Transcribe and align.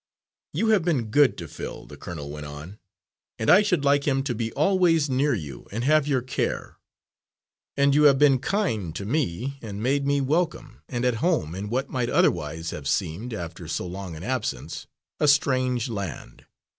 "You 0.51 0.69
have 0.69 0.83
been 0.83 1.11
good 1.11 1.37
to 1.37 1.47
Phil," 1.47 1.85
the 1.85 1.95
colonel 1.95 2.31
went 2.31 2.47
on, 2.47 2.79
"and 3.37 3.51
I 3.51 3.61
should 3.61 3.85
like 3.85 4.07
him 4.07 4.23
to 4.23 4.33
be 4.33 4.51
always 4.53 5.11
near 5.11 5.35
you 5.35 5.67
and 5.71 5.83
have 5.83 6.07
your 6.07 6.23
care. 6.23 6.77
And 7.77 7.93
you 7.93 8.05
have 8.05 8.17
been 8.17 8.39
kind 8.39 8.95
to 8.95 9.05
me, 9.05 9.59
and 9.61 9.83
made 9.83 10.07
me 10.07 10.19
welcome 10.19 10.81
and 10.89 11.05
at 11.05 11.17
home 11.21 11.53
in 11.53 11.69
what 11.69 11.91
might 11.91 12.09
otherwise 12.09 12.71
have 12.71 12.87
seemed, 12.87 13.31
after 13.31 13.67
so 13.67 13.85
long 13.85 14.15
an 14.15 14.23
absence, 14.23 14.87
a 15.19 15.27
strange 15.27 15.87
land. 15.87 16.47